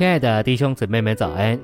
[0.00, 1.60] 亲爱的弟兄姊妹们，早安！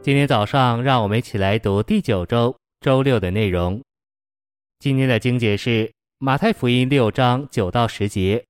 [0.00, 3.78] 今天早上，让我们一起来读第九周周六的内容。
[4.78, 8.42] 今天的经节是马太福音六章九到十节。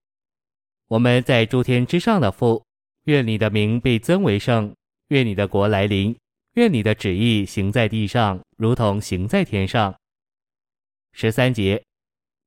[0.87, 2.65] 我们在诸天之上的父，
[3.07, 4.73] 愿你的名被尊为圣，
[5.09, 6.17] 愿你的国来临，
[6.53, 9.93] 愿你的旨意行在地上，如同行在天上。
[11.13, 11.83] 十三节，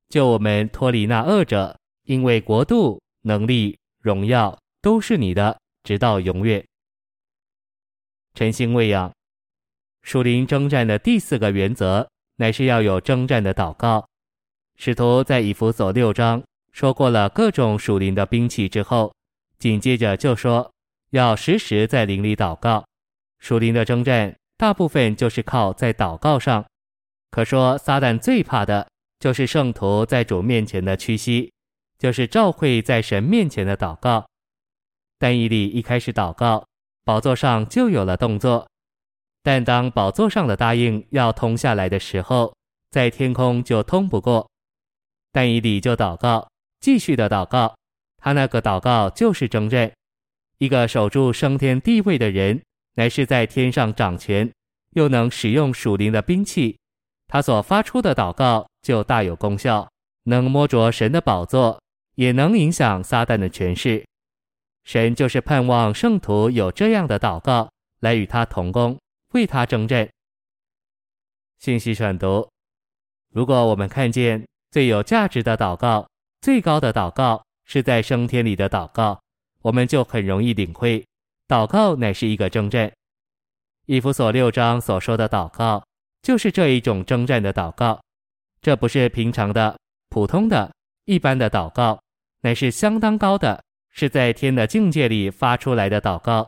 [0.08, 5.58] 救我们脱离那恶者，因为国度、能力、荣耀都是你的。
[5.84, 6.66] 直到永远。
[8.38, 9.12] 晨星喂养，
[10.04, 14.08] 属灵征战的第四个原则，乃是要有征战的祷告。
[14.76, 19.12] 使徒在以弗所六章说过了各种属灵的兵器之后，
[19.58, 20.72] 紧接着就说
[21.10, 22.86] 要时时在灵里祷告。
[23.40, 26.64] 属灵的征战大部分就是靠在祷告上。
[27.32, 28.88] 可说撒旦最怕的
[29.20, 31.52] 就是圣徒在主面前的屈膝，
[31.98, 34.30] 就是教会在神面前的祷告。
[35.18, 36.64] 但以理一开始祷告，
[37.08, 38.68] 宝座上就有了动作。
[39.42, 42.54] 但当宝座上的答应要通下来的时候，
[42.92, 44.46] 在天空就通不过。
[45.32, 46.46] 但以理就祷告，
[46.82, 47.74] 继续的祷告。
[48.18, 49.90] 他那个祷告就是争战。
[50.58, 52.62] 一个守住升天地位的人，
[52.96, 54.52] 乃是在天上掌权，
[54.96, 56.78] 又能使用属灵的兵器。
[57.30, 59.90] 他所发出的祷告就大有功效，
[60.24, 61.82] 能摸着神的宝座，
[62.16, 64.06] 也能影响撒旦的权势。
[64.88, 68.98] 神就是盼望圣徒有这样的祷告，来与他同工，
[69.34, 70.08] 为他征战。
[71.60, 72.50] 信息选读：
[73.34, 76.08] 如果我们看见最有价值的祷告、
[76.40, 79.20] 最高的祷告是在升天里的祷告，
[79.62, 81.06] 我们就很容易领会，
[81.50, 82.90] 祷告乃是一个征战。
[83.88, 85.84] 以弗所六章所说的祷告，
[86.22, 88.00] 就是这一种征战的祷告。
[88.62, 89.78] 这不是平常的、
[90.08, 90.74] 普通的、
[91.04, 92.00] 一般的祷告，
[92.40, 93.62] 乃是相当高的。
[94.00, 96.48] 是在天的境界里发出来的祷告，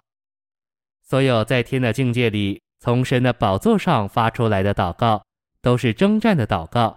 [1.02, 5.23] 所有在天的境界里从神的宝座上发出来的祷告，
[5.59, 6.96] 都是征战的祷告。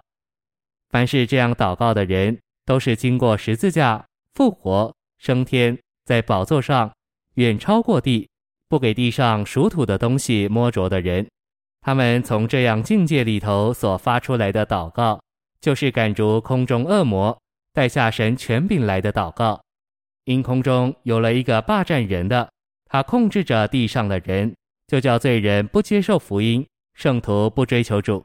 [0.91, 4.05] 凡是这样祷告的人，都是经过十字架
[4.35, 6.93] 复活升天，在宝座上
[7.33, 8.29] 远超过地，
[8.69, 11.27] 不给地上属土的东西摸着的人。
[11.81, 15.19] 他们从这样境界里头所发出来的祷告，
[15.59, 17.35] 就是赶逐空中恶魔，
[17.73, 19.59] 带下神权柄来的祷告。
[20.25, 22.49] 因空中有了一个霸占人的，
[22.85, 24.55] 他控制着地上的人，
[24.87, 28.23] 就叫罪人不接受福音，圣徒不追求主。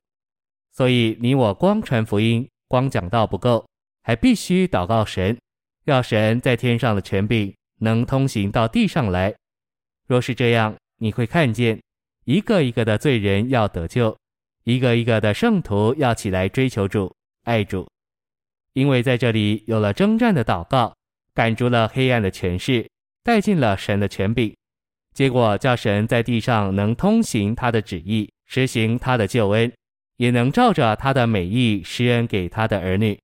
[0.71, 3.67] 所以你我光传福音、光讲道不够，
[4.03, 5.37] 还必须祷告神，
[5.87, 9.35] 要神在天上的权柄能通行到地上来。
[10.07, 11.81] 若是这样，你会看见
[12.25, 14.17] 一个一个的罪人要得救，
[14.63, 17.13] 一个一个的圣徒要起来追求主、
[17.45, 17.91] 爱主，
[18.75, 20.95] 因为在这里有了征战的祷告。
[21.39, 22.85] 赶逐了黑暗的权势，
[23.23, 24.53] 带进了神的权柄，
[25.15, 29.73] 结果叫神在地上能通行他的旨意，实行他的救恩，
[30.17, 33.17] 也能照着他的美意施恩给他的儿女。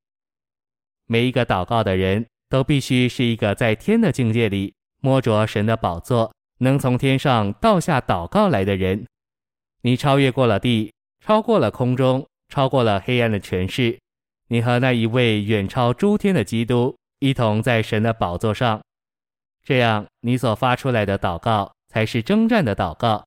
[1.08, 9.04] 每一个祷告的人都必须是一个在天的境界里摸着神的宝座，能从天上倒下祷告来的人。
[9.82, 13.98] 你超越过了地，超过了空中，超过了黑暗的权势，
[14.46, 16.96] 你和那一位远超诸天的基督。
[17.24, 18.82] 一同在神的宝座上，
[19.62, 23.24] 这样你所发出来的祷告才是征战的祷告。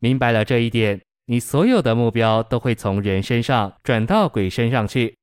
[0.00, 5.16] 明白了这一点，你所有的目标都会从人身上转到鬼身上去。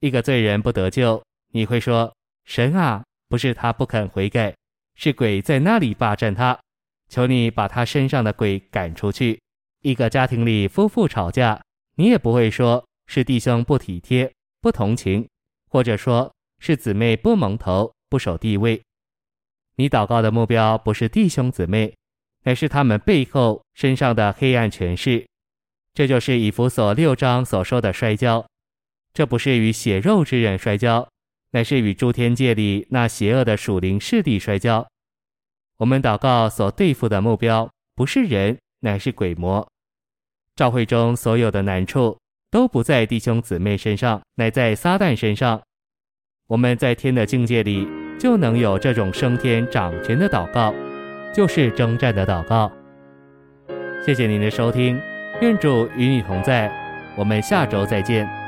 [0.00, 1.22] 一个罪人不得救，
[1.54, 4.54] 你会说：“神啊，不是他不肯悔改，
[4.94, 6.58] 是鬼在那里霸占他。
[7.08, 9.40] 求你把他身上的鬼赶出去。”
[9.80, 11.58] 一个家庭里夫妇吵架，
[11.94, 15.26] 你也不会说是弟兄不体贴、不同情，
[15.70, 16.30] 或者说。
[16.58, 18.80] 是姊妹不蒙头、不守地位。
[19.76, 21.94] 你祷告的目标不是弟兄姊妹，
[22.44, 25.26] 乃是他们背后身上的黑暗权势。
[25.92, 28.46] 这就是以弗所六章所说的摔跤。
[29.12, 31.08] 这不是与血肉之人摔跤，
[31.52, 34.86] 乃是与诸天界里那邪恶的属灵势力摔跤。
[35.78, 39.66] 我们祷告所对付的目标不是人，乃是鬼魔。
[40.54, 42.18] 教会中所有的难处
[42.50, 45.62] 都不在弟兄姊妹身上，乃在撒旦身上。
[46.48, 47.88] 我们在天的境界里，
[48.20, 50.72] 就能有这种升天掌权的祷告，
[51.34, 52.70] 就是征战的祷告。
[54.04, 54.96] 谢谢您的收听，
[55.40, 56.70] 愿主与你同在，
[57.16, 58.45] 我们下周再见。